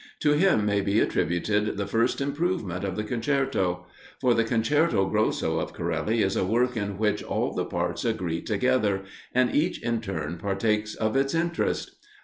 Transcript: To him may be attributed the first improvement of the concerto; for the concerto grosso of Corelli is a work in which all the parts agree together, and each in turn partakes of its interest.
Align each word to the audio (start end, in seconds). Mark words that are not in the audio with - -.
To 0.21 0.31
him 0.31 0.65
may 0.65 0.81
be 0.81 0.99
attributed 0.99 1.77
the 1.77 1.85
first 1.85 2.21
improvement 2.21 2.83
of 2.83 2.95
the 2.95 3.03
concerto; 3.03 3.85
for 4.19 4.33
the 4.33 4.43
concerto 4.43 5.05
grosso 5.07 5.59
of 5.59 5.73
Corelli 5.73 6.23
is 6.23 6.35
a 6.35 6.43
work 6.43 6.75
in 6.75 6.97
which 6.97 7.21
all 7.21 7.53
the 7.53 7.65
parts 7.65 8.03
agree 8.03 8.41
together, 8.41 9.03
and 9.35 9.53
each 9.53 9.79
in 9.83 10.01
turn 10.01 10.39
partakes 10.39 10.95
of 10.95 11.15
its 11.15 11.35
interest. 11.35 11.97